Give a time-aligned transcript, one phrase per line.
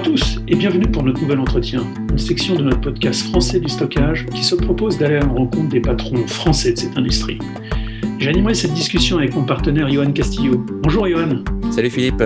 [0.00, 3.60] Bonjour à tous et bienvenue pour notre nouvel entretien, une section de notre podcast français
[3.60, 7.38] du stockage qui se propose d'aller à la rencontre des patrons français de cette industrie.
[8.18, 10.64] J'animerai cette discussion avec mon partenaire Johan Castillo.
[10.82, 11.44] Bonjour Johan.
[11.70, 12.22] Salut Philippe.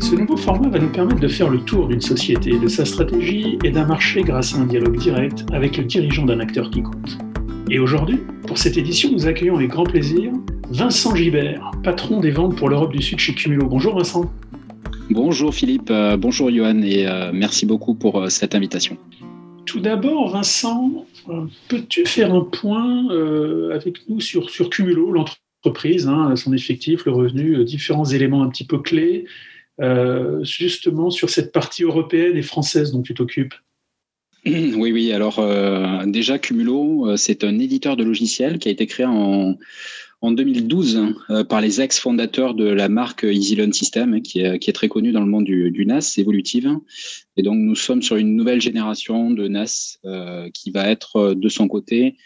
[0.00, 3.58] Ce nouveau format va nous permettre de faire le tour d'une société, de sa stratégie
[3.62, 7.18] et d'un marché grâce à un dialogue direct avec le dirigeant d'un acteur qui compte.
[7.70, 10.32] Et aujourd'hui, pour cette édition, nous accueillons avec grand plaisir
[10.68, 13.68] Vincent Gibert, patron des ventes pour l'Europe du Sud chez Cumulo.
[13.68, 14.32] Bonjour Vincent.
[15.10, 18.96] Bonjour Philippe, euh, bonjour Johan et euh, merci beaucoup pour euh, cette invitation.
[19.66, 21.06] Tout d'abord, Vincent,
[21.68, 23.08] peux-tu faire un point
[23.72, 28.78] avec nous sur, Cumulo, l'entreprise, hein, son effectif, le revenu, différents éléments un petit peu
[28.78, 29.24] clés,
[30.42, 33.54] justement sur cette partie européenne et française dont tu t'occupes?
[34.46, 35.12] oui, oui.
[35.12, 35.42] Alors
[36.06, 39.56] déjà, Cumulo, c'est un éditeur de logiciels qui a été créé en,
[40.24, 44.72] en 2012 euh, par les ex-fondateurs de la marque EasyLearn System, qui est, qui est,
[44.72, 46.78] très connue dans le monde du, NAS évolutive.
[47.36, 51.34] Et donc, nous sommes sur une nouvelle génération de NAS euh, qui va être euh,
[51.34, 52.16] de son côté,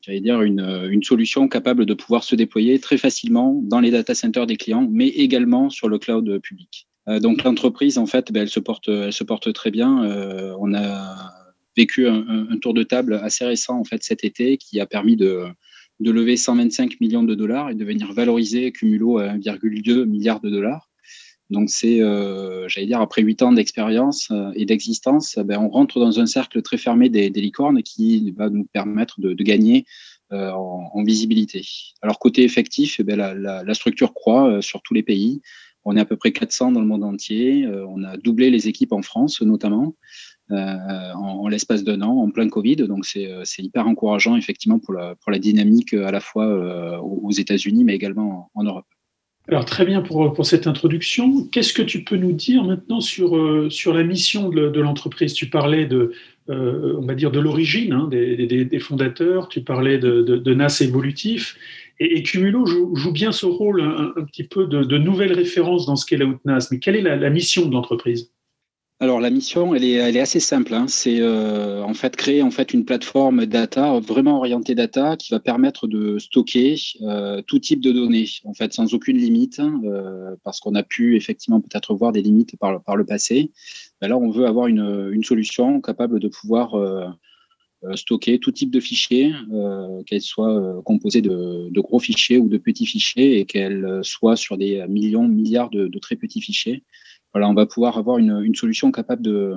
[0.00, 4.16] j'allais dire, une, une, solution capable de pouvoir se déployer très facilement dans les data
[4.16, 6.88] centers des clients, mais également sur le cloud public.
[7.20, 10.56] donc, l'entreprise, en fait, ben, elle, se porte, elle se porte très bien.
[10.58, 11.43] on a
[11.76, 15.54] vécu un, tour de table assez récent, en fait, cet été, qui a permis de
[16.00, 20.88] lever 125 millions de dollars et de venir valoriser Cumulo à 1,2 milliard de dollars.
[21.50, 26.00] Donc c'est, euh, j'allais dire, après huit ans d'expérience euh, et d'existence, ben, on rentre
[26.00, 29.84] dans un cercle très fermé des, licornes qui va nous permettre de, gagner
[30.32, 31.62] euh, en, visibilité.
[32.00, 35.42] Alors côté effectif, eh ben, la, structure croît sur tous les pays.
[35.84, 37.66] On est à peu près 400 dans le monde entier.
[37.88, 39.94] on a doublé les équipes en France notamment.
[40.50, 42.76] Euh, en, l'espace d'un an, en plein Covid.
[42.76, 47.82] Donc, euh, c'est hyper encourageant, effectivement, pour la, dynamique à la fois euh, aux États-Unis,
[47.82, 48.84] mais également en, Europe.
[49.48, 51.46] Alors très bien pour, cette introduction.
[51.46, 55.32] Qu'est-ce que tu peux nous dire maintenant sur, la mission de, l'entreprise?
[55.32, 56.12] Tu parlais de,
[56.46, 61.56] l'origine hein, des, des, fondateurs, tu parlais de, de, NAS évolutif,
[62.00, 66.16] et, Cumulo joue, bien ce rôle un, petit peu de, nouvelle référence dans ce qu'est
[66.16, 66.68] la NAS.
[66.70, 68.30] Mais quelle est la mission de l'entreprise?
[69.00, 70.72] Alors la mission, elle est, assez simple.
[70.72, 70.86] Hein.
[70.88, 75.40] C'est euh, en fait créer en fait une plateforme data vraiment orientée data qui va
[75.40, 80.60] permettre de stocker euh, tout type de données, en fait sans aucune limite, euh, parce
[80.60, 83.50] qu'on a pu effectivement peut-être voir des limites par, le passé.
[84.00, 86.74] Ben là, on veut avoir une solution capable de pouvoir
[87.94, 89.32] stocker tout type de fichiers,
[90.06, 94.84] qu'elles soient composées de, gros fichiers ou de petits fichiers, et qu'elles soient sur des
[94.88, 96.82] millions, milliards de, très petits fichiers
[97.34, 99.56] voilà, on va pouvoir avoir une, solution capable de,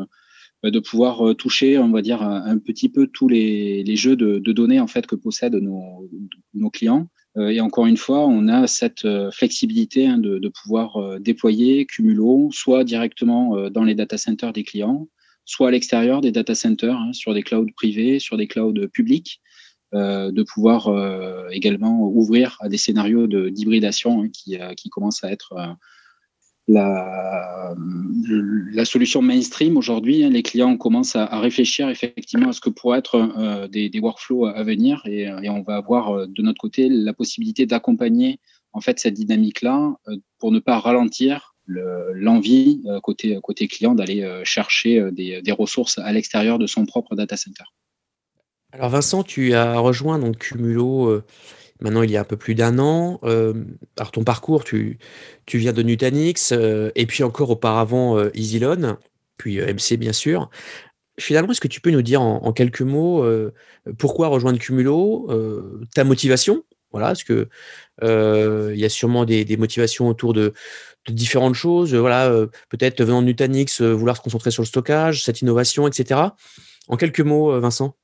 [0.63, 4.39] bah, de pouvoir euh, toucher, on va dire, un, petit peu tous les, jeux de,
[4.51, 7.07] données en fait que possèdent nos, clients.
[7.37, 11.85] Euh, et encore une fois, on a cette euh, flexibilité hein, de, de, pouvoir déployer
[11.85, 15.07] Cumulo, soit directement dans les data centers des clients,
[15.47, 19.41] soit à l'extérieur des data centers, hein, sur des clouds privés, sur des clouds publics,
[19.95, 25.31] euh, de pouvoir euh, également ouvrir à des scénarios d'hybridation hein, qui, qui commencent à
[25.31, 25.55] être
[26.67, 27.75] la,
[28.85, 33.15] solution mainstream aujourd'hui, hein, les clients commencent à, réfléchir effectivement à ce que pourraient être
[33.15, 37.13] euh, des, workflows à venir et, et, on va avoir euh, de notre côté la
[37.13, 38.39] possibilité d'accompagner
[38.73, 45.11] en fait cette dynamique-là euh, pour ne pas ralentir l'envie côté, côté client d'aller chercher
[45.11, 47.63] des, des, ressources à l'extérieur de son propre data center.
[48.71, 51.21] Alors Vincent, tu as rejoint donc Cumulo
[51.81, 53.19] Maintenant, il y a un peu plus d'un an.
[53.23, 53.53] Euh,
[53.97, 54.97] alors, ton parcours, tu,
[55.47, 58.97] viens de Nutanix, euh, et puis encore auparavant euh, EasyLoan,
[59.37, 60.49] puis MC, bien sûr.
[61.19, 63.25] Finalement, est-ce que tu peux nous dire en, quelques mots
[63.97, 65.27] pourquoi rejoindre Cumulo,
[65.95, 66.63] ta motivation?
[66.91, 67.49] Voilà, parce que
[68.03, 70.53] il y a sûrement des motivations autour de,
[71.07, 71.93] de, différentes choses.
[71.95, 72.29] Voilà,
[72.69, 76.21] peut-être venant de Nutanix, vouloir se concentrer sur le stockage, cette innovation, etc.
[76.87, 77.95] En quelques mots, Vincent.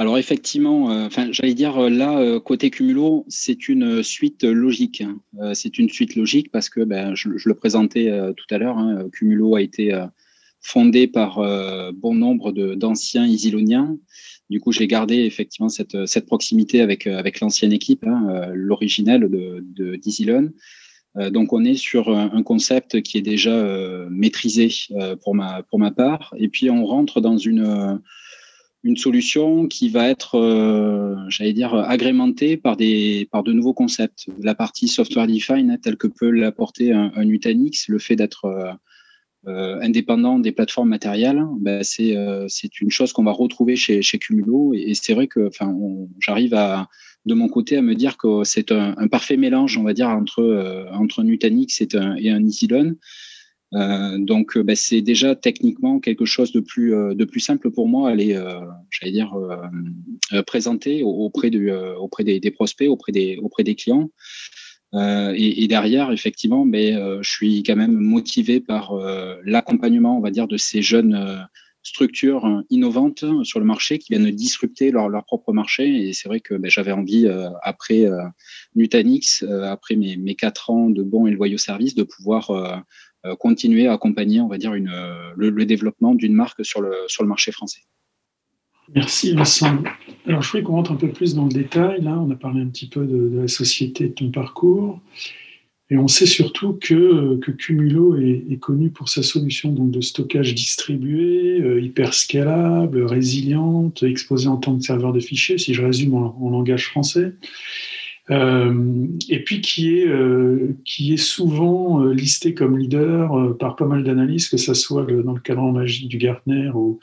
[0.00, 5.02] Alors effectivement, euh, j'allais dire euh, là euh, côté cumulo, c'est une suite logique.
[5.02, 5.52] Hein.
[5.52, 8.78] c'est une suite logique parce que ben, je, le présentais tout à l'heure.
[8.78, 9.94] Hein, cumulo a été
[10.62, 11.36] fondé par
[11.92, 13.98] bon nombre d'anciens isiloniens.
[14.48, 19.96] Du coup, j'ai gardé effectivement cette, cette proximité avec avec l'ancienne équipe, hein, l'originelle de
[19.96, 20.50] d'Isilon.
[21.16, 23.64] Donc on est sur un, concept qui est déjà
[24.10, 24.68] maîtrisé
[25.22, 26.34] pour ma pour ma part.
[26.38, 28.00] Et puis on rentre dans une
[28.82, 34.26] une solution qui va être, euh, j'allais dire, agrémentée par, des, par de nouveaux concepts.
[34.40, 38.70] La partie software defined, telle que peut l'apporter un, un, Nutanix, le fait d'être euh,
[38.70, 38.74] euh
[39.46, 44.18] indépendant des plateformes matérielles, ben c'est euh, c'est une chose qu'on va retrouver chez, chez
[44.18, 44.74] Cumulo.
[44.74, 45.50] Et, c'est vrai que
[46.18, 46.54] j'arrive
[47.26, 50.86] de mon côté à me dire que c'est un, parfait mélange, on va dire, entre,
[50.92, 52.30] entre Nutanix et un, et
[54.18, 58.34] donc, ben, c'est déjà techniquement quelque chose de plus, simple pour moi à aller,
[58.90, 59.34] j'allais dire,
[60.46, 64.10] présenter auprès, des, prospects, auprès des clients.
[64.92, 68.92] Et, et, derrière, effectivement, mais ben, je suis quand même motivé par
[69.44, 71.46] l'accompagnement, on va dire, de ces jeunes
[71.82, 76.08] structures euh, innovantes sur le marché qui viennent disrupter leur, propre marché.
[76.08, 78.22] Et c'est vrai que ben, j'avais envie, euh, après euh,
[78.74, 82.84] Nutanix, après mes, quatre ans de bons et loyaux services, de pouvoir
[83.38, 84.92] continuer à accompagner, on va dire, une,
[85.36, 87.80] le, développement d'une marque sur le, sur le marché français.
[88.94, 89.82] Merci Vincent.
[90.26, 92.02] Alors je voudrais qu'on rentre un peu plus dans le détail.
[92.02, 95.00] Là, on a parlé un petit peu de, la société, de ton parcours.
[95.90, 100.54] Et on sait surtout que, que Cumulo est, connu pour sa solution donc, de stockage
[100.54, 106.14] distribué, euh, hyper scalable, résiliente, exposée en tant que serveur de fichiers, si je résume
[106.14, 107.32] en, langage français.
[108.30, 114.04] Euh, et puis qui est, euh, qui est souvent listé comme leader par pas mal
[114.04, 117.00] d'analyses, que ce soit dans le cadre magique du Gartner ou,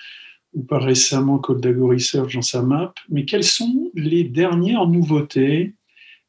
[0.58, 2.94] ou par récemment Coldago Research dans sa map.
[3.10, 5.76] Mais quelles sont les dernières nouveautés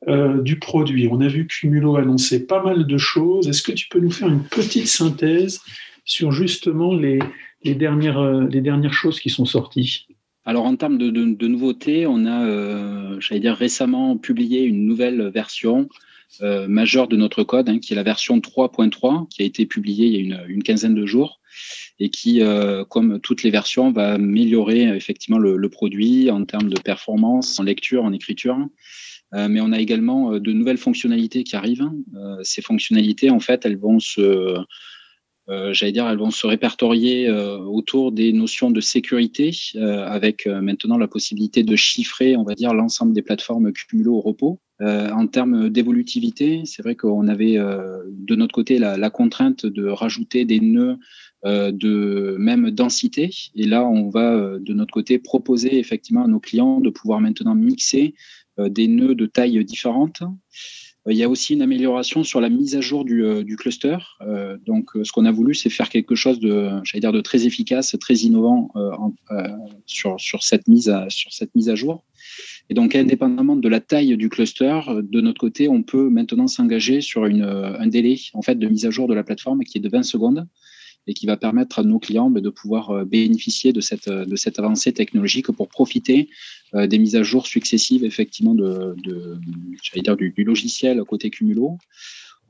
[0.07, 1.09] euh, du produit?
[1.11, 3.49] On a vu Cumulo annoncer pas mal de choses.
[3.49, 5.63] Est-ce que tu peux nous faire une petite synthèse
[6.05, 7.21] sur justement les,
[7.65, 10.07] dernières, euh, les dernières choses qui sont sorties?
[10.45, 15.89] Alors en termes de, nouveautés, on a, euh, j'allais dire, récemment publié une nouvelle version
[16.43, 20.29] majeure de notre code, hein, qui est la version 3.3, qui a été publiée il
[20.29, 21.41] y a une, quinzaine de jours
[21.99, 22.41] et qui,
[22.89, 28.05] comme toutes les versions, va améliorer effectivement le, produit en termes de performance, en lecture,
[28.05, 28.59] en écriture.
[29.35, 31.91] Euh, mais on a également euh, de nouvelles fonctionnalités qui arrivent.
[32.17, 34.57] Euh, ces fonctionnalités, en fait, elles vont se,
[35.73, 41.63] j'allais dire, elles vont se répertorier autour des notions de sécurité, avec maintenant la possibilité
[41.63, 44.61] de chiffrer, on va dire, l'ensemble des plateformes cumulées au repos.
[44.83, 50.61] en termes d'évolutivité, c'est vrai qu'on avait de notre côté la, contrainte de rajouter des
[50.61, 50.99] nœuds
[51.45, 53.31] de même densité.
[53.55, 57.55] Et là, on va de notre côté proposer effectivement à nos clients de pouvoir maintenant
[57.55, 58.15] mixer
[58.59, 60.23] euh, des nœuds de taille différentes.
[60.23, 63.99] Euh, il y a aussi une amélioration sur la mise à jour du, euh, cluster.
[64.67, 68.15] donc, ce qu'on a voulu, c'est faire quelque chose de, dire, de très efficace, très
[68.15, 68.71] innovant
[69.87, 72.05] sur, sur, cette mise à, sur cette mise à jour.
[72.71, 77.01] Et donc, indépendamment de la taille du cluster, de notre côté, on peut maintenant s'engager
[77.01, 79.81] sur une, un délai en fait de mise à jour de la plateforme qui est
[79.81, 80.47] de 20 secondes
[81.09, 84.37] et qui va permettre à nos clients ben, de pouvoir euh, bénéficier de cette, de
[84.37, 86.29] cette avancée technologique pour profiter
[86.75, 89.41] euh, des mises à jour successives effectivement de, de
[90.01, 91.79] dire du, logiciel côté Cumulo.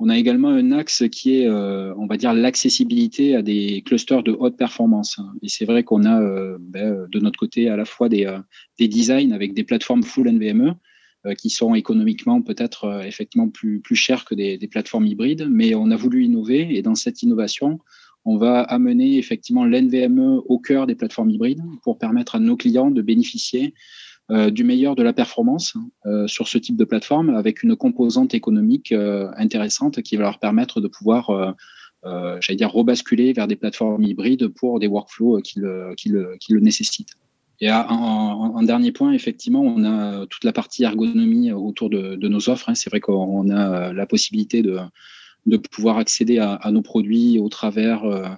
[0.01, 4.23] On a également un axe qui est, euh, on va dire, l'accessibilité à des clusters
[4.23, 5.19] de haute performance.
[5.43, 6.21] Et c'est vrai qu'on a
[6.61, 8.33] ben, de notre côté à la fois des,
[8.79, 10.75] des designs avec des plateformes full NVMe
[11.37, 15.97] qui sont économiquement peut-être effectivement plus, plus chères que des, plateformes hybrides, mais on a
[15.97, 17.81] voulu innover et dans cette innovation,
[18.29, 22.91] on va amener effectivement l'NVMe au cœur des plateformes hybrides pour permettre à nos clients
[22.91, 23.73] de bénéficier
[24.31, 25.73] euh, du meilleur de la performance
[26.05, 30.39] euh, sur ce type de plateforme avec une composante économique euh, intéressante qui va leur
[30.39, 31.55] permettre de pouvoir,
[32.05, 37.15] j'allais dire, rebasculer vers des plateformes hybrides pour des workflows qui le, nécessitent.
[37.63, 42.69] Et en, dernier point, effectivement, on a toute la partie ergonomie autour de, nos offres.
[42.69, 42.75] Hein.
[42.75, 44.79] C'est vrai qu'on a la possibilité de,
[45.49, 48.29] de pouvoir accéder à, nos produits au travers euh,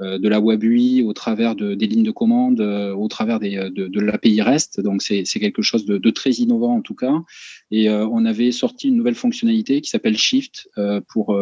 [0.00, 3.38] euh, de la web UI, au travers de, des lignes de commande, euh, au travers
[3.38, 4.80] des, de, l'API REST.
[4.80, 7.22] Donc, c'est quelque chose de, très innovant en tout cas.
[7.70, 10.68] Et on avait sorti une nouvelle fonctionnalité qui s'appelle Shift
[11.08, 11.36] pour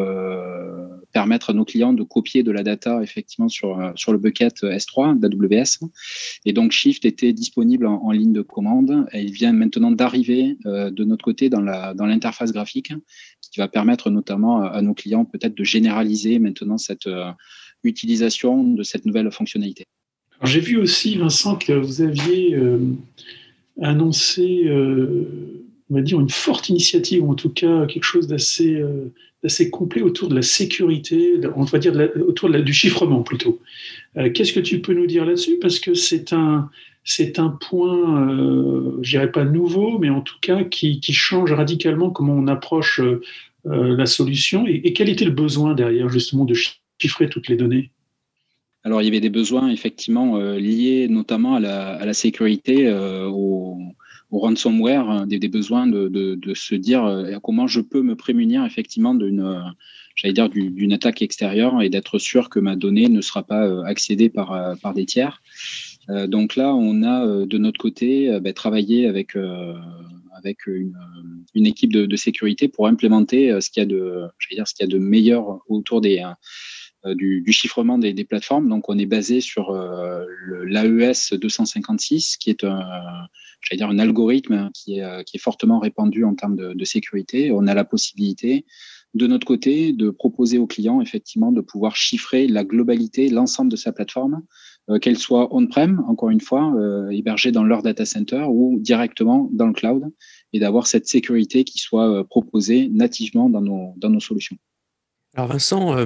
[1.12, 5.18] permettre à nos clients de copier de la data effectivement sur, sur le bucket S3
[5.18, 5.88] d'AWS.
[6.44, 11.04] Et donc, Shift était disponible en, ligne de commande et il vient maintenant d'arriver de
[11.04, 12.92] notre côté dans l'interface dans graphique
[13.52, 17.30] qui va permettre notamment à nos clients peut-être de généraliser maintenant cette euh,
[17.84, 19.84] utilisation de cette nouvelle fonctionnalité.
[20.42, 22.78] J'ai vu aussi, Vincent, que vous aviez euh,
[23.80, 25.61] annoncé, euh,
[25.92, 28.82] on va dire, une forte initiative, ou en tout cas quelque chose d'assez
[29.44, 31.94] assez complet autour de la sécurité, on va dire
[32.26, 33.60] autour de du chiffrement plutôt.
[34.14, 35.58] Qu'est-ce que tu peux nous dire là-dessus?
[35.60, 36.68] Parce que c'est un,
[37.60, 42.46] point, euh, je dirais pas nouveau, mais en tout cas qui, change radicalement comment on
[42.46, 43.20] approche euh,
[43.66, 44.66] euh, la solution.
[44.66, 46.54] Et, quel était le besoin derrière justement de
[46.98, 47.90] chiffrer toutes les données?
[48.84, 53.78] Alors, il y avait des besoins effectivement liés notamment à la, sécurité, au,
[54.40, 59.62] ransomware, hein, des, besoins de, se dire comment je peux me prémunir effectivement d'une,
[60.14, 64.28] j'allais dire, d'une attaque extérieure et d'être sûr que ma donnée ne sera pas accédée
[64.28, 65.40] par, par des tiers.
[66.10, 69.36] Euh, donc là, on a euh, de notre côté euh, bah, travaillé avec
[70.34, 74.74] avec une, équipe de, de, sécurité pour implémenter ce qu'il y a de, dire, ce
[74.74, 76.20] qu'il y a de meilleur autour des
[77.04, 78.68] du, chiffrement des, plateformes.
[78.68, 79.72] Donc, on est basé sur
[80.64, 82.82] l'AES 256, qui est un,
[83.72, 87.50] dire un algorithme qui est, qui est fortement répandu en termes de, de, sécurité.
[87.52, 88.64] On a la possibilité,
[89.14, 93.76] de notre côté, de proposer aux clients effectivement de pouvoir chiffrer la globalité, l'ensemble de
[93.76, 94.42] sa plateforme,
[95.00, 96.74] qu'elle soit on-prem, encore une fois,
[97.10, 100.04] hébergée dans leur data center ou directement dans le cloud,
[100.52, 104.56] et d'avoir cette sécurité qui soit proposée nativement dans nos, dans nos solutions.
[105.34, 105.96] Alors Vincent,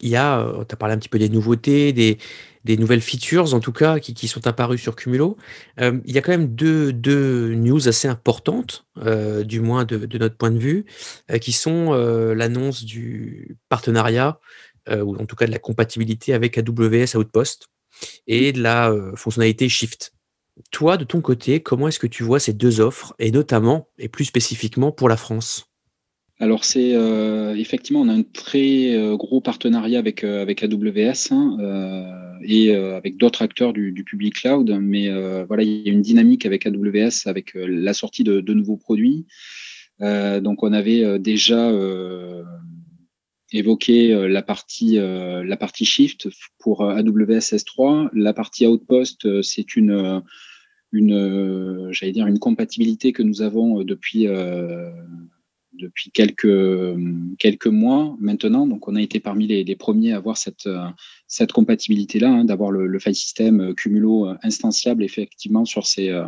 [0.00, 2.18] il y a, euh, tu as parlé un petit peu des nouveautés, des,
[2.76, 5.36] nouvelles features en tout cas qui, sont apparues sur Cumulo.
[5.80, 6.92] Euh, il y a quand même deux,
[7.54, 10.84] news assez importantes, euh, du moins de, de, notre point de vue,
[11.40, 11.92] qui sont
[12.34, 14.38] l'annonce du partenariat,
[14.90, 17.68] ou en tout cas de la compatibilité avec AWS Outpost
[18.26, 20.12] et de la fonctionnalité Shift.
[20.70, 24.08] Toi, de ton côté, comment est-ce que tu vois ces deux offres, et notamment, et
[24.08, 25.69] plus spécifiquement pour la France?
[26.40, 31.32] Alors c'est euh, effectivement on a un très euh, gros partenariat avec euh, avec AWS
[31.32, 31.58] hein,
[32.42, 35.10] et avec d'autres acteurs du, public cloud, mais
[35.44, 39.26] voilà il y a une dynamique avec AWS avec la sortie de, nouveaux produits.
[40.00, 41.70] donc on avait déjà
[43.52, 46.28] évoqué la partie la partie Shift
[46.58, 50.22] pour AWS S3, la partie Outpost c'est une
[50.92, 54.26] une j'allais dire une compatibilité que nous avons depuis
[55.80, 56.96] depuis quelques,
[57.38, 58.66] quelques mois maintenant.
[58.66, 60.68] Donc, on a été parmi les, premiers à avoir cette,
[61.30, 66.24] cette compatibilité-là, hein, d'avoir le, file system euh, Cumulo euh, instanciable effectivement sur ces, euh,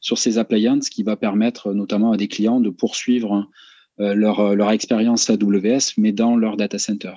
[0.00, 3.48] sur ces appliances, qui va permettre notamment à des clients de poursuivre
[3.98, 7.12] leur, leur expérience AWS, mais dans leur data center.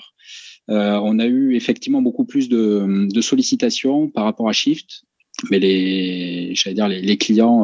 [0.67, 5.05] on a eu effectivement beaucoup plus de, de sollicitations par rapport à Shift,
[5.49, 7.63] mais les, dire, les, clients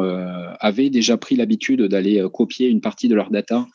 [0.61, 3.65] avaient déjà pris l'habitude d'aller copier une partie de leur data euh,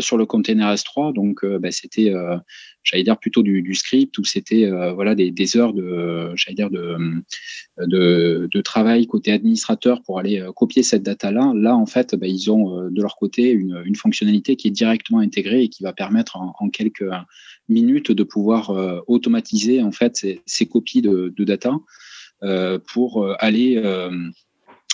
[0.00, 1.12] sur le container S3.
[1.12, 2.36] Donc, euh, bah, c'était, euh,
[2.82, 9.06] j'allais dire, plutôt du, script ou c'était voilà, des, heures de, j'allais de, de, travail
[9.06, 11.52] côté administrateur pour aller copier cette data-là.
[11.54, 15.64] Là, en fait, bah, ils ont de leur côté une, fonctionnalité qui est directement intégrée
[15.64, 17.04] et qui va permettre en, quelques
[17.68, 21.76] minutes de pouvoir automatiser en fait ces, copies de data
[22.92, 23.80] pour aller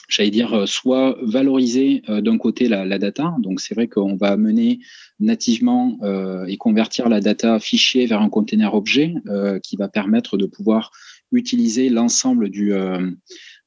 [0.08, 3.34] j'allais dire, euh, soit valoriser euh, d'un côté la, data.
[3.40, 4.80] Donc, c'est vrai qu'on va amener
[5.20, 9.14] nativement euh, et convertir la data fichier vers un container objet
[9.62, 10.90] qui va permettre de pouvoir
[11.32, 12.72] utiliser l'ensemble du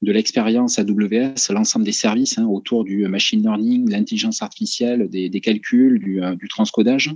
[0.01, 5.99] de l'expérience AWS, l'ensemble des services hein, autour du machine learning, l'intelligence artificielle, des, calculs,
[5.99, 7.13] du, transcodage,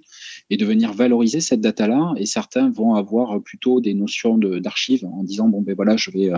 [0.50, 2.14] et de venir valoriser cette data-là.
[2.18, 6.32] Et certains vont avoir plutôt des notions d'archives en disant, bon, ben voilà, je vais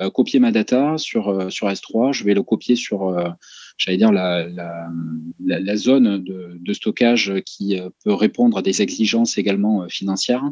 [0.00, 3.28] euh, copier ma data sur, euh, sur S3, je vais le copier sur euh,
[3.76, 4.46] j'allais dire, la,
[5.38, 10.44] la, zone de, de, stockage qui peut répondre à des exigences également financières.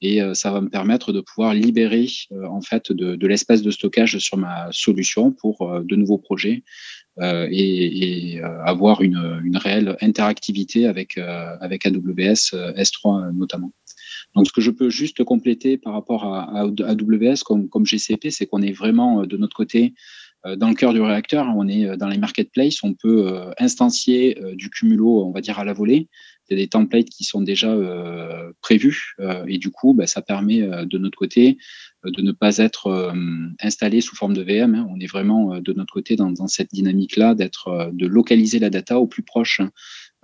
[0.00, 2.08] Et ça va me permettre de pouvoir libérer
[2.50, 6.64] en fait de, l'espace de stockage sur ma solution pour de nouveaux projets
[7.01, 13.72] euh, et, et avoir une, réelle interactivité avec, avec AWS S3 notamment.
[14.34, 18.46] Donc, ce que je peux juste compléter par rapport à, AWS comme, comme GCP, c'est
[18.46, 21.46] qu'on est vraiment de notre côté euh, dans le cœur du réacteur.
[21.56, 22.82] On est euh, dans les marketplaces.
[22.82, 26.08] On peut euh, instancier du cumulo, on va dire, à la volée.
[26.50, 27.74] A des templates qui sont déjà
[28.60, 29.14] prévus.
[29.46, 31.56] et du coup, bah, ça permet de notre côté
[32.04, 33.14] de ne pas être
[33.58, 34.74] installé sous forme de VM.
[34.74, 34.86] Hein.
[34.90, 39.06] On est vraiment de notre côté dans, cette dynamique-là, d'être, de localiser la data au
[39.06, 39.62] plus proche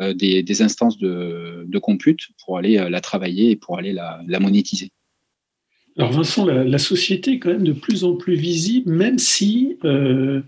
[0.00, 4.92] euh, des, instances de, compute pour aller euh, la travailler et pour aller la, monétiser.
[5.98, 10.42] Alors Vincent, la, société est quand même de plus en plus visible, même si, euh,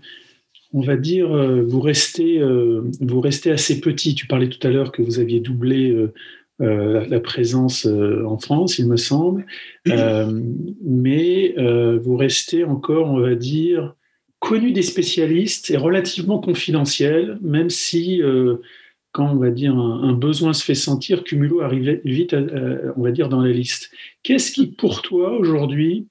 [0.73, 1.27] on va dire,
[1.65, 2.41] vous restez,
[3.01, 4.15] vous restez assez petit.
[4.15, 5.93] Tu parlais tout à l'heure que vous aviez doublé
[6.59, 9.45] la présence en France, il me semble,
[9.85, 11.53] mais
[12.01, 13.95] vous restez encore, on va dire,
[14.39, 18.21] connu des spécialistes et relativement confidentiel, même si
[19.11, 22.33] quand on va dire un, besoin se fait sentir, Cumulo arrive vite,
[22.95, 23.91] on va dire, dans la liste.
[24.23, 26.07] Qu'est-ce qui, pour toi, aujourd'hui,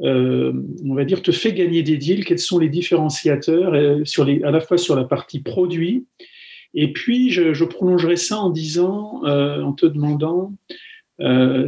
[0.00, 0.52] euh,
[0.84, 2.24] on va dire, te fait gagner des deals?
[2.24, 4.04] Quels sont les différenciateurs euh,
[4.44, 6.06] à la fois sur la partie produit?
[6.74, 10.54] Et puis, je, prolongerai ça en disant, euh, en te demandant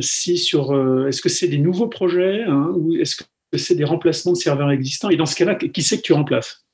[0.01, 0.73] si sur,
[1.09, 3.25] est-ce que c'est des nouveaux projets hein, ou est-ce que
[3.59, 5.11] c'est des remplacements de serveurs existants?
[5.11, 6.65] Et dans ce cas-là, qui c'est que tu remplaces?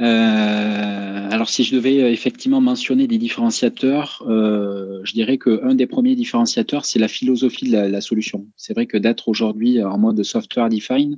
[0.00, 5.86] Euh, alors, si je devais euh, effectivement mentionner des différenciateurs, euh, je dirais qu'un des
[5.86, 8.46] premiers différenciateurs, c'est la philosophie de la, solution.
[8.56, 11.16] C'est vrai que d'être aujourd'hui en mode software defined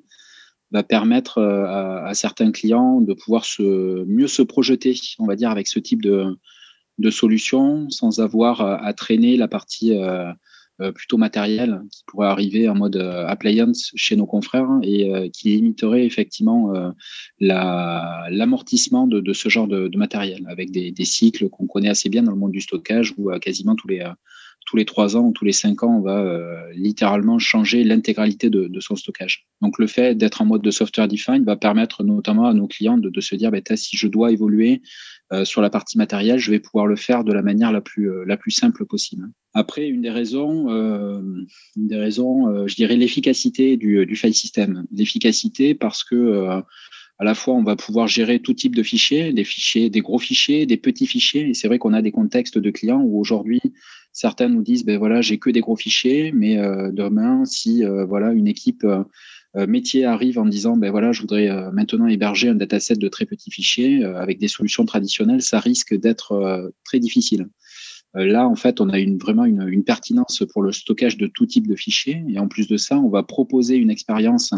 [0.73, 5.68] va permettre à, certains clients de pouvoir se, mieux se projeter, on va dire, avec
[5.68, 6.37] ce type de,
[6.99, 9.92] de solution, sans avoir à, traîner la partie
[10.95, 16.73] plutôt matériel qui pourrait arriver en mode appliance chez nos confrères et qui limiterait effectivement
[17.40, 22.33] l'amortissement de, ce genre de, matériel avec des, des cycles qu'on connaît assez bien dans
[22.33, 24.04] le monde du stockage où quasiment tous les
[24.66, 28.50] tous les trois ans ou tous les cinq ans, on va euh, littéralement changer l'intégralité
[28.50, 29.46] de, son stockage.
[29.62, 32.99] Donc le fait d'être en mode de software defined va permettre notamment à nos clients
[32.99, 34.82] de, se dire, bah, si je dois évoluer
[35.32, 38.11] euh, sur la partie matérielle, je vais pouvoir le faire de la manière la plus,
[38.11, 39.28] euh, la plus simple possible.
[39.54, 40.66] Après, une des raisons,
[41.76, 44.85] des raisons je dirais l'efficacité du, du file system.
[44.92, 46.62] L'efficacité parce que
[47.18, 50.18] à la fois, on va pouvoir gérer tout type de fichiers, des fichiers, des gros
[50.18, 51.49] fichiers, des petits fichiers.
[51.49, 53.62] Et c'est vrai qu'on a des contextes de clients où aujourd'hui,
[54.16, 58.06] certains nous disent, ben voilà, j'ai que des gros fichiers, mais euh, demain, si euh,
[58.06, 62.96] voilà une équipe euh, métier arrive en disant, ben je voudrais maintenant héberger un dataset
[62.96, 67.49] de très petits fichiers avec des solutions traditionnelles, ça risque d'être très difficile.
[68.12, 71.75] Là, en fait, on a vraiment une, pertinence pour le stockage de tout type de
[71.75, 72.23] fichiers.
[72.28, 74.52] Et en plus de ça, on va proposer une expérience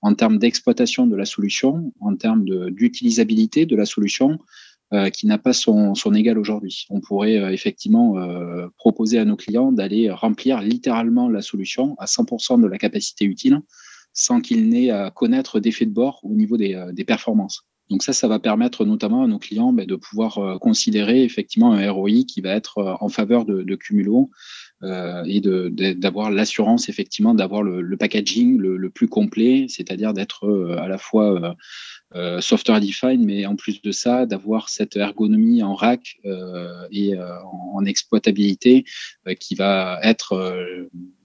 [0.00, 4.38] en termes d'exploitation de la solution, en termes d'utilisabilité de, la solution,
[4.94, 6.86] euh, qui n'a pas son, son égal aujourd'hui.
[6.88, 12.06] On pourrait euh, effectivement euh, proposer à nos clients d'aller remplir littéralement la solution à
[12.06, 13.60] 100% de la capacité utile
[14.14, 17.66] sans qu'il n'ait à connaître d'effet de bord au niveau des, des, performances.
[17.90, 21.90] Donc ça, ça va permettre notamment à nos clients ben, de pouvoir considérer effectivement un
[21.90, 24.30] ROI qui va être en faveur de, de Cumulo
[24.84, 30.86] euh, et d'avoir l'assurance effectivement d'avoir le, packaging le, plus complet, c'est-à-dire d'être euh, à
[30.86, 31.54] la fois euh,
[32.14, 36.20] euh, software defined, mais en plus de ça, d'avoir cette ergonomie en rack
[36.92, 38.84] et en, exploitabilité
[39.40, 40.78] qui va être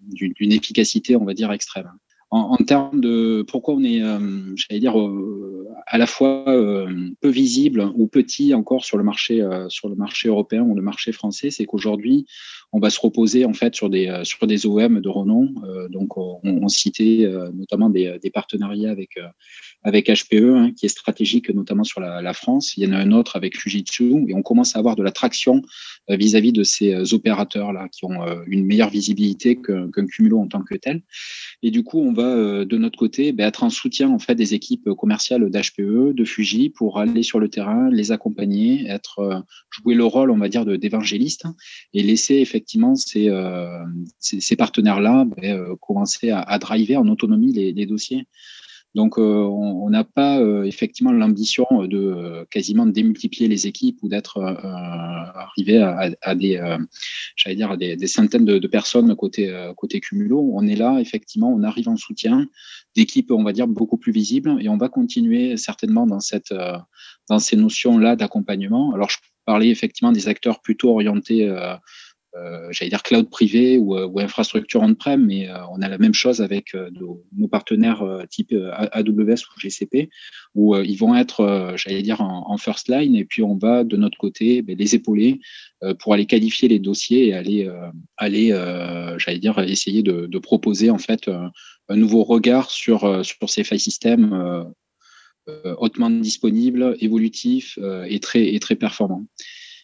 [0.07, 1.91] d'une efficacité, on va dire, extrême.
[2.35, 4.95] En, termes de pourquoi on est, euh, j'allais dire,
[5.85, 6.45] à la fois
[7.21, 11.11] peu visible ou petit encore sur le marché, sur le marché européen ou le marché
[11.11, 12.25] français, c'est qu'aujourd'hui,
[12.73, 15.53] on va se reposer en fait sur des sur des OEM de renom.
[15.89, 18.95] donc, on, citait notamment des, partenariats
[19.83, 22.75] avec HPE, hein, qui est stratégique notamment sur la, France.
[22.75, 25.11] Il y en a un autre avec Fujitsu, et on commence à avoir de la
[25.11, 25.61] traction
[26.09, 30.75] vis-à-vis de ces opérateurs là qui ont une meilleure visibilité qu'un cumulo en tant que
[30.75, 31.03] tel.
[31.61, 34.35] Et du coup, on va euh, de notre côté ben, être en soutien en fait
[34.35, 39.39] des équipes commerciales d'HPE, de Fuji, pour aller sur le terrain, les accompagner, être euh,
[39.73, 41.45] jouer le rôle, on va dire, d'évangéliste
[41.93, 43.83] et laisser effectivement ces, euh,
[44.19, 48.27] ces, partenaires-là ben, commencer à, à, driver en autonomie les, dossiers.
[48.95, 54.07] Donc, euh, on n'a pas euh, effectivement l'ambition de euh, quasiment démultiplier les équipes ou
[54.07, 56.61] d'être arrivé à, des,
[57.35, 60.51] j'allais dire, des, centaines de, personnes côté côté cumulo.
[60.53, 62.47] On est là, effectivement, on arrive en soutien
[62.95, 66.53] d'équipes, on va dire, beaucoup plus visibles, et on va continuer certainement dans cette
[67.29, 68.93] dans ces notions-là d'accompagnement.
[68.93, 71.49] Alors, je parlais effectivement des acteurs plutôt orientés
[72.35, 76.15] euh, j'allais dire cloud privé ou, euh, infrastructure on-prem, mais euh, on a la même
[76.15, 78.53] chose avec nos, partenaires type
[78.91, 80.09] AWS ou GCP,
[80.55, 84.17] où ils vont être, j'allais dire, en, first line, et puis on va de notre
[84.17, 85.39] côté ben, les épauler
[85.99, 87.69] pour aller qualifier les dossiers et aller,
[88.17, 88.49] aller
[89.17, 91.29] j'allais dire, essayer de, proposer en fait
[91.89, 94.73] un nouveau regard sur, sur ces file systems
[95.77, 97.77] hautement disponibles, évolutifs
[98.07, 99.25] et très, et très performants.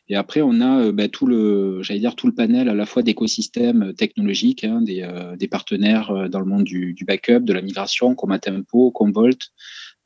[0.10, 3.04] Et après, on a euh, bah, tout le, dire tout le panel à la fois
[3.04, 7.62] d'écosystèmes technologiques, hein, des, euh, des, partenaires euh, dans le monde du, backup, de la
[7.62, 9.50] migration, comme Atempo, comme Volt,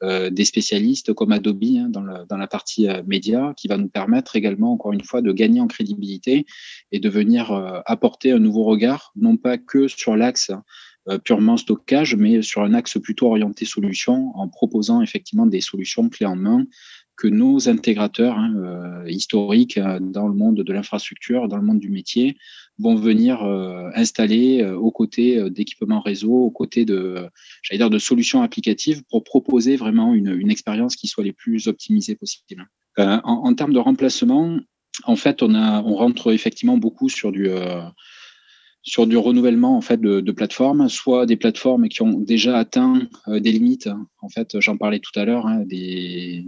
[0.03, 3.87] euh, des spécialistes comme Adobe hein, dans, la, dans, la, partie média, qui va nous
[3.87, 6.45] permettre également, encore une fois, de gagner en crédibilité
[6.91, 7.51] et de venir
[7.85, 10.51] apporter un nouveau regard, non pas que sur l'axe
[11.23, 16.25] purement stockage, mais sur un axe plutôt orienté solution, en proposant effectivement des solutions clés
[16.25, 16.65] en main
[17.15, 21.79] que nos intégrateurs hein, euh, historiques euh, dans le monde de l'infrastructure, dans le monde
[21.79, 22.37] du métier,
[22.79, 27.27] vont venir euh, installer aux côtés d'équipements réseau, aux côtés de,
[27.71, 32.67] dire, de solutions applicatives pour proposer vraiment une, expérience qui soit les plus optimisées possible.
[32.97, 34.57] En, en, termes de remplacement,
[35.05, 37.49] en fait, on rentre effectivement beaucoup sur du
[38.83, 43.39] sur du renouvellement en fait de, plateformes, soit des plateformes qui ont déjà atteint euh,
[43.39, 43.89] des limites.
[44.23, 46.45] En fait, j'en parlais tout à l'heure, hein, des,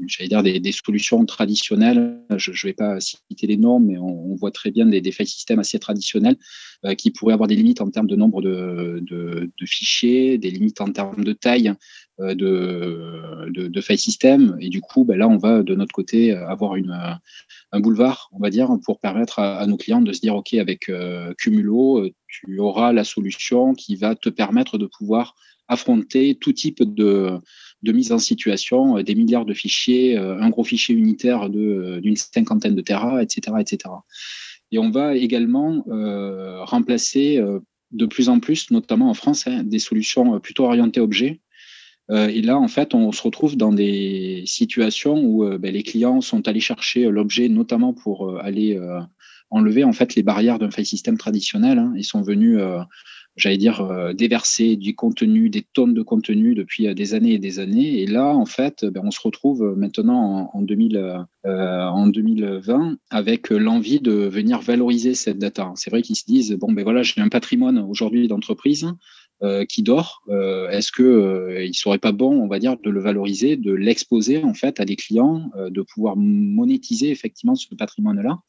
[0.72, 2.22] solutions traditionnelles.
[2.38, 5.28] Je ne vais pas citer les normes, mais on, voit très bien des, des faits
[5.28, 6.38] systèmes assez traditionnels
[6.86, 10.90] euh, qui pourraient avoir des limites en termes de nombre de, fichiers, des limites en
[10.90, 11.74] termes de taille
[12.22, 14.58] euh, de, de, file system.
[14.62, 18.50] Et du coup, ben là, on va de notre côté avoir un boulevard, on va
[18.50, 22.58] dire, pour permettre à, à nos clients de se dire, OK, avec euh, Cumulo, tu
[22.58, 25.36] auras la solution qui va te permettre de pouvoir
[25.68, 27.40] affronter tout type de,
[27.84, 32.82] de mise en situation, des milliards de fichiers, un gros fichier unitaire d'une cinquantaine de
[32.82, 33.78] terras, etc., etc.
[34.72, 37.42] Et on va également euh, remplacer
[37.92, 41.40] de plus en plus, notamment en France, hein, des solutions plutôt orientées objets.
[42.12, 46.48] et là, en fait, on se retrouve dans des situations où ben, les clients sont
[46.48, 48.80] allés chercher l'objet, notamment pour aller
[49.50, 51.80] enlever en fait les barrières d'un file system traditionnel.
[51.80, 51.94] Hein.
[51.96, 52.60] Ils sont venus
[53.36, 57.40] j'allais dire, euh, déverser du contenu, des tonnes de contenu depuis euh, des années et
[57.40, 58.02] des années.
[58.02, 63.50] Et là, en fait, ben, on se retrouve maintenant en, 2000, euh, en 2020 avec
[63.50, 65.74] l'envie de venir valoriser cette data.
[65.76, 68.88] C'est vrai qu'ils se disent, bon, ben voilà, j'ai un patrimoine aujourd'hui d'entreprise
[69.68, 70.24] qui dort.
[70.72, 74.54] Est-ce que il serait pas bon, on va dire, de le valoriser, de l'exposer en
[74.54, 78.40] fait à des clients, de pouvoir monétiser effectivement ce patrimoine-là?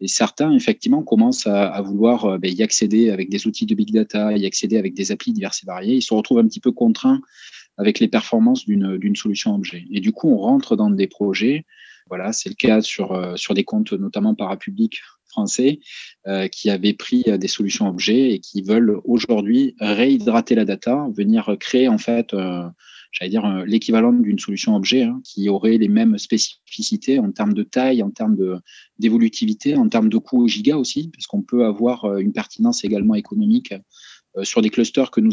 [0.00, 3.92] Et certains, effectivement, commencent à, vouloir euh, ben, y accéder avec des outils de big
[3.92, 5.94] data, y accéder avec des applis diverses et variées.
[5.94, 7.20] Ils se retrouvent un petit peu contraints
[7.78, 9.84] avec les performances d'une solution objet.
[9.90, 11.64] Et du coup, on rentre dans des projets.
[12.08, 15.80] Voilà, c'est le cas sur, euh, sur des comptes notamment parapublics français
[16.26, 21.56] euh, qui avaient pris des solutions objets et qui veulent aujourd'hui réhydrater la data, venir
[21.58, 22.34] créer en fait
[23.12, 27.54] j'allais dire, euh, l'équivalent d'une solution objet hein, qui aurait les mêmes spécificités en termes
[27.54, 28.36] de taille, en termes
[28.98, 32.84] d'évolutivité, en termes de coût au giga aussi, parce qu'on peut avoir euh, une pertinence
[32.84, 33.74] également économique
[34.36, 35.32] euh, sur des clusters que nous,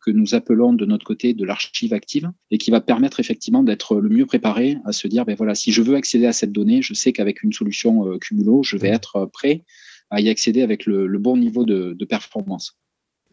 [0.00, 4.00] que nous appelons de notre côté de l'archive active et qui va permettre effectivement d'être
[4.00, 6.82] le mieux préparé à se dire, ben voilà, si je veux accéder à cette donnée,
[6.82, 9.64] je sais qu'avec une solution Cumulo, je vais être prêt
[10.10, 12.81] à y accéder avec le, bon niveau de, de performance.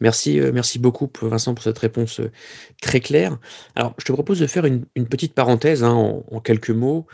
[0.00, 2.30] Merci, euh, merci beaucoup, Vincent, pour cette réponse euh,
[2.80, 3.38] très claire.
[3.76, 7.06] Alors, je te propose de faire une, petite parenthèse hein, en, quelques mots.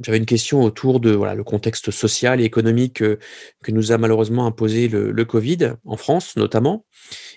[0.00, 3.18] J'avais une question autour de le contexte social et économique euh,
[3.64, 6.86] que nous a malheureusement imposé le, Covid, en France notamment,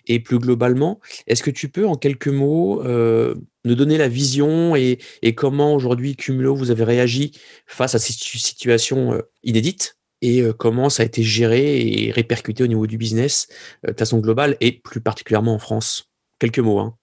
[0.05, 0.99] et plus globalement.
[1.25, 6.15] Est-ce que tu peux, en quelques mots, nous donner la vision et, et comment aujourd'hui,
[6.15, 7.31] Cumulo, vous avez réagi
[7.65, 10.00] face à cette situation inédite?
[10.21, 13.47] Et comment ça a été géré et répercuté au niveau du business
[13.87, 16.11] de façon globale et plus particulièrement en France?
[16.39, 16.79] Quelques mots.
[16.79, 16.95] Hein.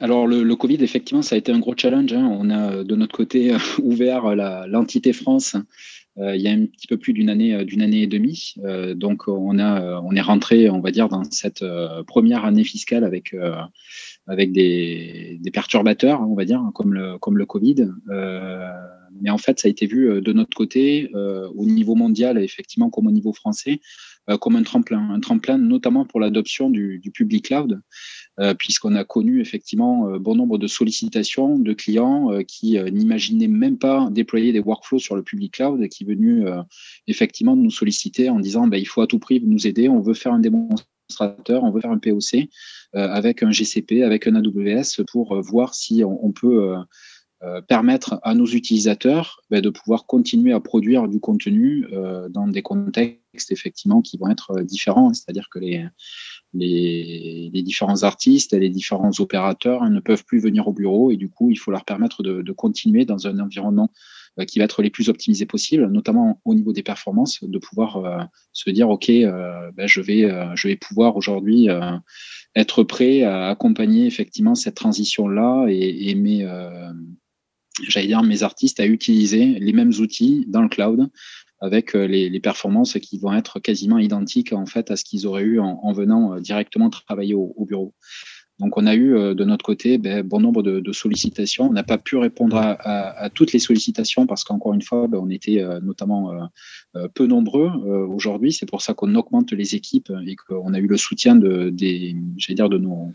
[0.00, 2.12] Alors le, Covid, effectivement, ça a été un gros challenge.
[2.12, 2.26] Hein.
[2.30, 3.52] On a de notre côté
[3.82, 4.34] ouvert
[4.66, 5.56] l'entité France
[6.16, 8.54] il y a un petit peu plus d'une année, année et demie.
[8.94, 11.64] donc on, a, on est rentré, on va dire, dans cette
[12.06, 13.34] première année fiscale avec
[14.26, 17.88] avec des, des, perturbateurs, on va dire, comme le, comme le Covid.
[19.20, 22.38] Mais en fait, ça a été vu euh, de notre côté, euh, au niveau mondial,
[22.38, 23.80] effectivement, comme au niveau français,
[24.28, 25.10] euh, comme un tremplin.
[25.10, 27.80] Un tremplin notamment pour l'adoption du, public cloud,
[28.58, 34.52] puisqu'on a connu effectivement bon nombre de sollicitations de clients qui n'imaginaient même pas déployer
[34.52, 36.44] des workflows sur le public cloud et qui venaient
[37.06, 40.14] effectivement nous solliciter en disant bah, il faut à tout prix nous aider, on veut
[40.14, 42.48] faire un démonstrateur, on veut faire un POC
[42.94, 46.76] avec un GCP, avec un AWS pour voir si on peut
[47.42, 52.46] euh, permettre à nos utilisateurs ben, de pouvoir continuer à produire du contenu euh, dans
[52.46, 55.86] des contextes effectivement qui vont être euh, différents, c'est-à-dire que les,
[56.52, 61.16] les, les, différents artistes et les différents opérateurs ne peuvent plus venir au bureau et
[61.16, 63.90] du coup il faut leur permettre de, de continuer dans un environnement
[64.46, 68.70] qui va être les plus optimisés possible, notamment au niveau des performances, de pouvoir se
[68.70, 71.66] dire ok, ben, je vais je vais pouvoir aujourd'hui
[72.54, 76.46] être prêt à accompagner effectivement cette transition là et, et mes
[77.88, 81.08] j'allais dire, mes artistes à utiliser les mêmes outils dans le cloud
[81.60, 85.42] avec euh, les, performances qui vont être quasiment identiques en fait à ce qu'ils auraient
[85.42, 87.94] eu en, venant euh, directement travailler au, bureau.
[88.58, 91.68] Donc on a eu euh, de notre côté ben, bon nombre de, sollicitations.
[91.68, 95.30] On n'a pas pu répondre à, toutes les sollicitations parce qu'encore une fois, ben, on
[95.30, 96.32] était notamment
[97.14, 97.68] peu nombreux
[98.08, 98.52] aujourd'hui.
[98.52, 102.68] C'est pour ça qu'on augmente les équipes et qu'on a eu le soutien de, dire,
[102.68, 103.12] de nos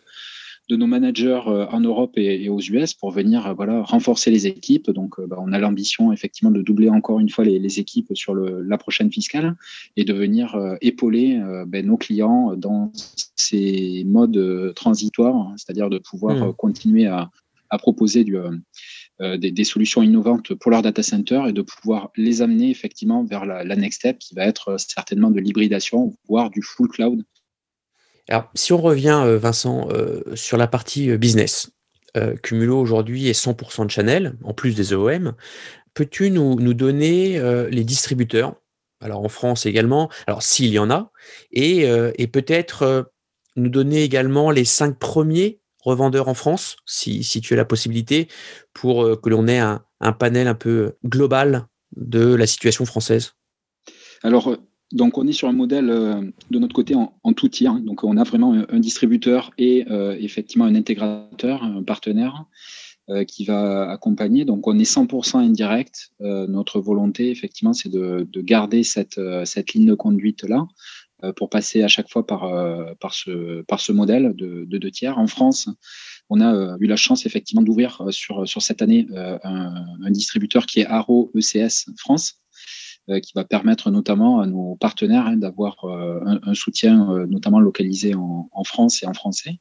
[0.67, 4.47] de nos managers euh, en Europe et, aux US pour venir euh, voilà, renforcer les
[4.47, 4.89] équipes.
[4.89, 8.33] Donc, euh, bah, on a l'ambition effectivement de doubler encore une fois les, équipes sur
[8.33, 9.55] le, la prochaine fiscale
[9.97, 12.91] et de venir épauler ben, nos clients dans
[13.35, 16.53] ces modes transitoires, hein, c'est-à-dire de pouvoir mmh.
[16.53, 17.29] continuer à,
[17.79, 18.37] proposer du,
[19.19, 23.45] des, des, solutions innovantes pour leur data center et de pouvoir les amener effectivement vers
[23.45, 27.25] la, la next step qui va être certainement de l'hybridation, voire du full cloud
[28.27, 31.71] alors, si on revient, euh, Vincent, euh, sur la partie euh, business,
[32.43, 35.33] Cumulo aujourd'hui est 100% de Chanel, en plus des OEM.
[35.93, 37.37] Peux-tu nous, nous donner
[37.69, 38.55] les distributeurs,
[39.01, 41.11] alors en France également, alors s'il y en a,
[41.51, 41.81] et,
[42.17, 43.11] et peut-être
[43.57, 48.29] nous donner également les cinq premiers revendeurs en France, si, si tu as la possibilité,
[48.71, 53.33] pour que l'on ait un, un panel un peu global de la situation française?
[54.23, 54.55] Alors,
[54.91, 56.21] donc, on est sur un modèle euh,
[56.51, 57.73] de notre côté en, tout tiers.
[57.75, 62.45] Donc, on a vraiment un, distributeur et euh, effectivement un intégrateur, un partenaire
[63.09, 64.45] euh, qui va accompagner.
[64.45, 66.11] Donc, on est 100% indirect.
[66.19, 69.17] notre volonté, effectivement, c'est de, garder cette,
[69.73, 70.67] ligne de conduite-là.
[71.35, 75.17] pour passer à chaque fois par, ce, modèle de, deux tiers.
[75.17, 75.67] En France,
[76.29, 80.81] on a eu la chance effectivement d'ouvrir sur, sur cette année un, un, distributeur qui
[80.81, 82.44] est Aro ECS France,
[83.21, 89.03] qui va permettre notamment à nos partenaires hein, d'avoir un, soutien notamment localisé en, France
[89.03, 89.59] et en français.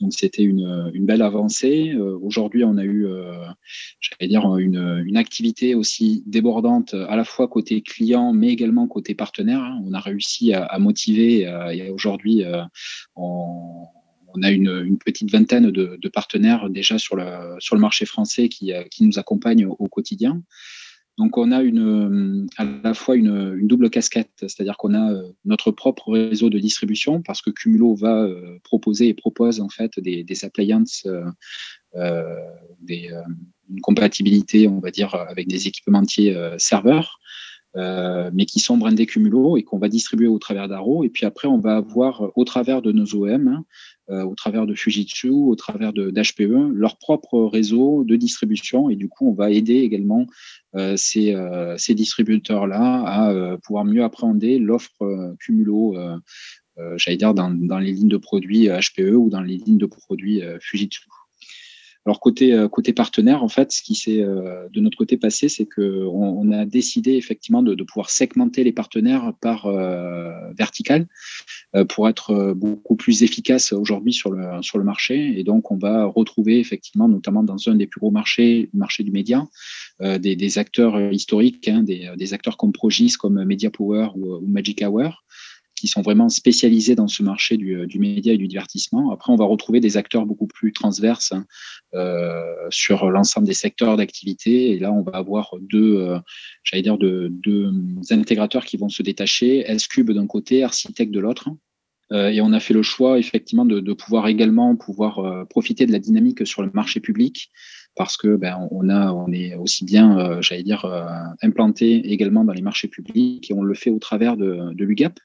[0.00, 1.92] Donc c'était une, belle avancée.
[1.94, 3.46] Euh, aujourd'hui, on a eu, euh,
[4.00, 9.60] j'allais dire, une, activité aussi débordante à la fois côté client, mais également côté partenaire.
[9.60, 9.80] Hein.
[9.84, 11.42] On a réussi à, motiver
[11.72, 12.62] et aujourd'hui, euh,
[13.14, 13.86] on,
[14.42, 19.04] a une, petite vingtaine de, partenaires déjà sur le, sur le marché français qui, qui
[19.04, 20.42] nous accompagnent au quotidien.
[21.16, 25.70] Donc on a une, à la fois une, double casquette, c'est-à-dire qu'on a euh, notre
[25.70, 30.24] propre réseau de distribution parce que Cumulo va euh, proposer et propose en fait des,
[30.24, 31.06] des appliances,
[31.94, 32.34] euh,
[32.80, 33.10] des,
[33.70, 37.20] une compatibilité, on va dire, avec des équipementiers serveurs.
[37.76, 41.02] Euh, mais qui sont brandés Cumulo et qu'on va distribuer au travers d'Aro.
[41.02, 43.64] Et puis après, on va avoir au travers de nos OM, hein,
[44.10, 48.90] euh, au travers de Fujitsu, au travers d'HPE, leur propre réseau de distribution.
[48.90, 50.26] Et du coup, on va aider également
[50.76, 55.96] euh, ces, distributeurs-là à pouvoir mieux appréhender l'offre Cumulo.
[56.96, 61.08] j'allais dire dans, les lignes de produits HPE ou dans les lignes de produits Fujitsu.
[62.06, 65.48] Alors côté euh, côté partenaire, en fait, ce qui s'est euh, de notre côté passé,
[65.48, 71.06] c'est que on, a décidé effectivement de, pouvoir segmenter les partenaires par euh, vertical
[71.88, 75.38] pour être beaucoup plus efficace aujourd'hui sur le marché.
[75.38, 79.02] Et donc on va retrouver effectivement, notamment dans un des plus gros marchés, le marché
[79.02, 79.44] du média,
[80.00, 85.24] des, acteurs historiques, hein, des, acteurs comme Progis, comme Media Power ou Magic Hour
[85.88, 89.12] sont vraiment spécialisés dans ce marché du, du, média et du divertissement.
[89.12, 91.44] Après, on va retrouver des acteurs beaucoup plus transverses hein,
[91.94, 94.70] euh, sur l'ensemble des secteurs d'activité.
[94.70, 96.18] Et là, on va avoir deux, euh,
[96.62, 97.72] j'allais dire, deux, deux,
[98.10, 101.48] intégrateurs qui vont se détacher, S-Cube d'un côté, Architect de l'autre.
[102.12, 105.92] Euh, et on a fait le choix, effectivement, de, pouvoir également pouvoir euh, profiter de
[105.92, 107.50] la dynamique sur le marché public
[107.96, 111.04] parce que ben, on a on est aussi bien euh, j'allais dire euh,
[111.42, 115.22] implanté également dans les marchés publics et on le fait au travers de, l'UGAP euh,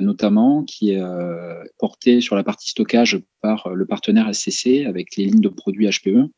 [0.00, 5.16] notamment, qui est euh, porté sur la partie stockage par euh, le partenaire SCC avec
[5.16, 6.30] les lignes de produits HPE.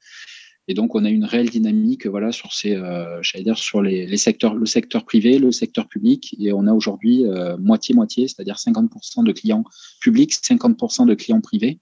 [0.67, 4.17] Et donc, on a une réelle dynamique, voilà, sur ces, euh, dire, sur les, les,
[4.17, 6.35] secteurs, le secteur privé, le secteur public.
[6.41, 7.25] Et on a aujourd'hui
[7.59, 9.65] moitié-moitié, c'est-à-dire 50% de clients
[10.01, 11.81] publics, 50% de clients privés.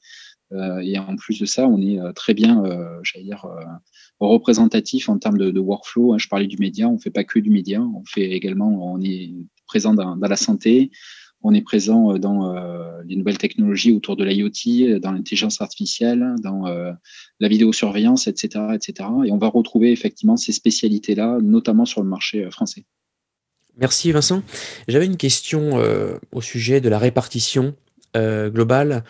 [0.52, 2.64] Euh, et en plus de ça, on est très bien,
[3.04, 3.46] j'allais dire,
[4.18, 6.14] représentatif en termes de, workflow.
[6.14, 6.18] Hein.
[6.18, 9.32] Je parlais du média, on fait pas que du média, on fait également, on est
[9.66, 10.90] présent dans la santé,
[11.42, 16.34] on est présent euh, dans euh, les nouvelles technologies autour de l'IoT, dans l'intelligence artificielle,
[16.42, 16.92] dans euh,
[17.40, 19.08] la vidéosurveillance, etc., etc.
[19.26, 22.84] Et on va retrouver effectivement ces spécialités-là, notamment sur le marché français.
[23.78, 24.42] Merci Vincent.
[24.86, 27.74] J'avais une question euh, au sujet de la répartition
[28.16, 29.02] euh, globale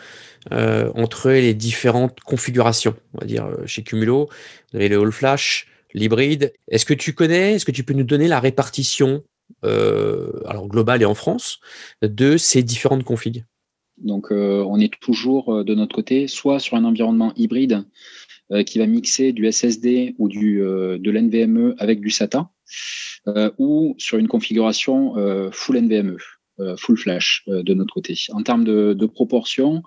[0.51, 2.95] euh, entre les différentes configurations.
[3.13, 4.29] On va dire chez Cumulo,
[4.71, 6.53] vous avez le All Flash, l'hybride.
[6.69, 9.32] Est-ce que tu connais, est-ce que tu peux nous donner la répartition euh,
[9.63, 11.59] alors global et en France,
[12.01, 13.45] de ces différentes configs
[13.97, 17.85] Donc, euh, on est toujours euh, de notre côté, soit sur un environnement hybride
[18.67, 22.51] qui va mixer du SSD ou du, de l'NVMe avec du SATA,
[23.57, 25.15] ou sur une configuration
[25.51, 26.17] full NVMe,
[26.77, 28.15] full flash de notre côté.
[28.31, 29.81] En termes de, de proportion,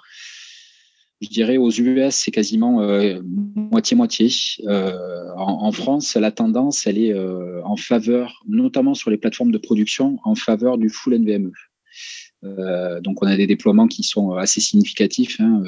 [1.21, 4.29] je dirais aux US, c'est quasiment euh, moitié-moitié.
[4.67, 9.59] Euh, en, France, la tendance, elle est euh, en faveur, notamment sur les plateformes de
[9.59, 11.53] production, en faveur du full NVMe.
[13.03, 15.65] Donc, on a des déploiements qui sont assez significatifs, hein,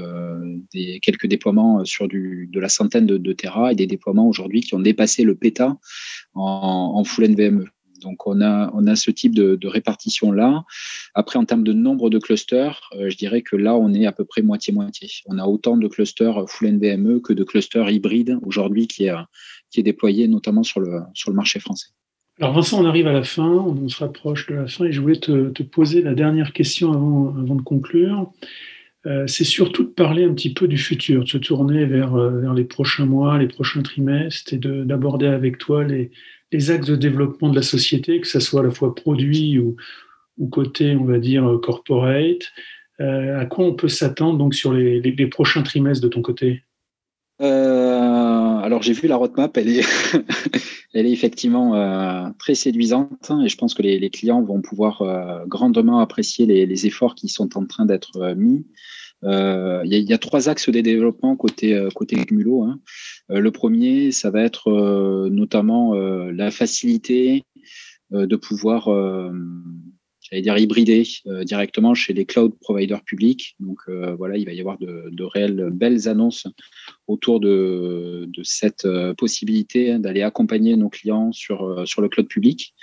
[0.72, 3.34] des, quelques déploiements sur de la centaine de, de
[3.72, 5.76] et des déploiements aujourd'hui qui ont dépassé le PETA
[6.34, 7.64] en full NVMe.
[8.00, 10.64] Donc on a, on a ce type de, répartition-là.
[11.14, 14.12] Après, en termes de nombre de clusters, euh, je dirais que là, on est à
[14.12, 15.08] peu près moitié-moitié.
[15.26, 19.14] On a autant de clusters full NVMe que de clusters hybrides aujourd'hui qui est,
[19.70, 21.88] qui est déployé notamment sur le, sur le marché français.
[22.40, 25.00] Alors Vincent, on arrive à la fin, on se rapproche de la fin et je
[25.00, 28.32] voulais te, te poser la dernière question avant, avant de conclure.
[29.06, 32.40] Euh, c'est surtout de parler un petit peu du futur, de se tourner vers, euh,
[32.40, 36.10] vers les prochains mois, les prochains trimestres et d'aborder avec toi les,
[36.52, 39.76] les axes de développement de la société, que ce soit à la fois produit ou,
[40.50, 42.52] côté, on va dire, corporate.
[43.00, 46.62] Euh, à quoi on peut s'attendre donc sur les, prochains trimestres de ton côté?
[47.40, 49.86] Euh, Alors j'ai vu la roadmap, elle est,
[50.94, 55.44] elle est effectivement euh, très séduisante et je pense que les, clients vont pouvoir euh,
[55.46, 58.66] grandement apprécier les, efforts qui sont en train d'être euh, mis.
[59.24, 62.16] Euh, il y, a trois axes des développements côté euh, côté.
[62.16, 62.78] Hein.
[63.30, 64.70] Euh, le premier, ça va être
[65.30, 67.44] notamment la facilité
[68.10, 68.88] de pouvoir
[70.20, 71.04] j'allais dire hybrider
[71.42, 73.56] directement chez les cloud providers publics.
[73.60, 73.80] Donc
[74.16, 76.46] voilà, il va y avoir de, réelles belles annonces
[77.06, 78.86] autour de, cette
[79.16, 82.74] possibilité hein, d'aller accompagner nos clients sur le cloud public.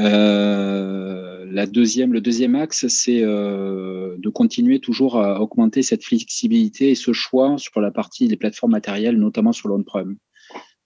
[0.00, 6.90] Euh, la deuxième, le deuxième axe, c'est euh, de continuer toujours à augmenter cette flexibilité
[6.90, 10.16] et ce choix sur la partie des plateformes matérielles, notamment sur l'on-prem.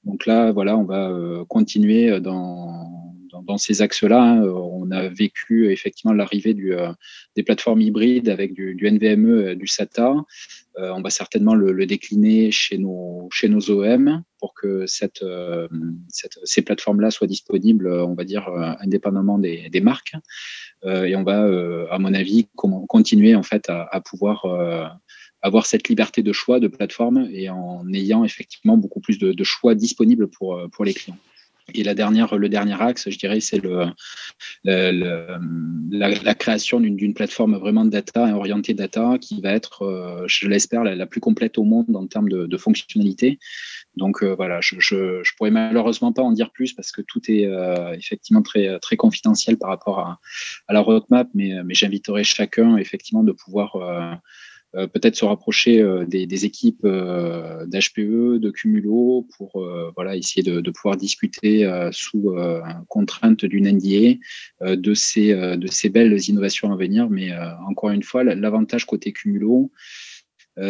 [0.04, 2.88] Donc là, voilà, on va euh, continuer dans,
[3.42, 4.22] dans, ces axes-là.
[4.22, 4.42] Hein.
[4.42, 6.92] On a vécu effectivement l'arrivée euh,
[7.36, 10.14] des plateformes hybrides avec du, du NVMe, du SATA.
[10.78, 15.24] Euh, on va certainement le, décliner chez nos, chez nos OEM pour que cette
[16.44, 18.48] ces plateformes-là soient disponibles, on va dire,
[18.80, 20.14] indépendamment des, marques.
[20.84, 21.46] et on va,
[21.90, 24.44] à mon avis, continuer en fait à, pouvoir
[25.42, 29.74] avoir cette liberté de choix de plateforme et en ayant effectivement beaucoup plus de, choix
[29.74, 31.18] disponibles pour, pour les clients.
[31.74, 33.86] Et la dernière, le dernier axe, je dirais, c'est le,
[34.64, 40.82] la, création d'une plateforme vraiment data et orientée data qui va être, euh, je l'espère,
[40.82, 43.38] la, plus complète au monde en termes de, de fonctionnalité.
[43.96, 47.20] Donc euh, voilà, je, je, je, pourrais malheureusement pas en dire plus parce que tout
[47.30, 50.20] est euh, effectivement très très confidentiel par rapport à,
[50.70, 53.76] la roadmap, mais, mais j'inviterai chacun effectivement de pouvoir
[54.72, 60.96] peut-être se rapprocher euh, des, équipes euh, d'HPE, de Cumulo, pour voilà, essayer de, pouvoir
[60.96, 62.36] discuter sous
[62.88, 64.18] contrainte d'une NDA
[64.76, 67.08] de, ces, de ces belles innovations à venir.
[67.10, 67.30] Mais
[67.66, 69.72] encore une fois, l'avantage côté Cumulo,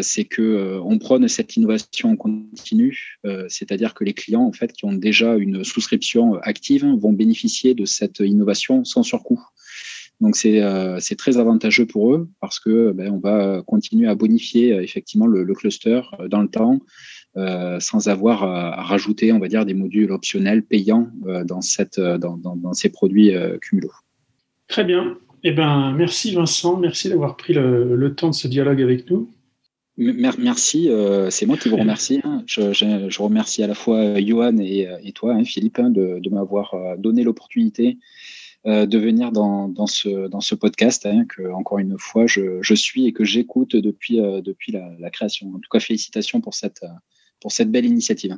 [0.02, 4.84] c'est que on prône cette innovation en continu, c'est-à-dire que les clients en fait qui
[4.84, 9.42] ont déjà une souscription active vont bénéficier de cette innovation sans surcoût.
[10.20, 14.72] Donc euh, c'est très avantageux pour eux parce que ben, on va continuer à bonifier
[14.72, 16.80] euh, effectivement le, cluster euh, dans le temps
[17.78, 21.08] sans avoir à, rajouter on va dire des modules optionnels payants
[21.44, 23.90] dans cette dans, dans, ces produits Cumulo.
[24.66, 25.16] Très bien.
[25.44, 29.30] Eh ben merci Vincent, merci d'avoir pris le, temps de ce dialogue avec nous.
[29.98, 30.90] Merci,
[31.30, 32.20] c'est moi qui vous remercie.
[32.24, 32.42] Hein.
[32.46, 37.22] Je, remercie à la fois Johan et, toi, hein, Philippe, hein, de, de m'avoir donné
[37.22, 37.98] l'opportunité
[38.66, 42.58] euh, de venir dans, dans, ce, dans ce podcast, hein, que encore une fois je,
[42.60, 45.46] je suis et que j'écoute depuis, euh, depuis la, la, création.
[45.54, 46.84] En tout cas, félicitations pour cette,
[47.40, 48.36] pour cette belle initiative.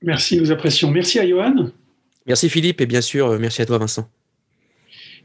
[0.00, 0.92] Merci, nous apprécions.
[0.92, 1.72] Merci à Johan.
[2.24, 4.08] Merci Philippe et bien sûr, euh, merci à toi Vincent.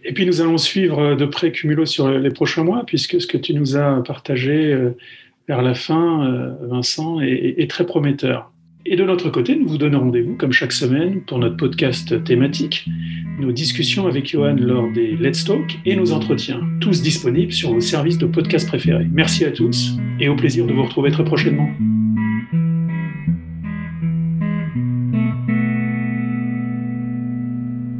[0.04, 3.38] Et puis nous allons suivre de près Cumulo sur les prochains mois, puisque ce que
[3.38, 4.76] tu nous as partagé
[5.48, 8.52] vers la fin, Vincent, est, est très prometteur.
[8.90, 12.88] Et de notre côté, nous vous donnons rendez-vous, comme chaque semaine, pour notre podcast thématique,
[13.38, 17.82] nos discussions avec Johan lors des Let's Talk et nos entretiens, tous disponibles sur vos
[17.82, 19.08] services de podcast préférés.
[19.12, 21.70] Merci à tous et au plaisir de vous retrouver très prochainement.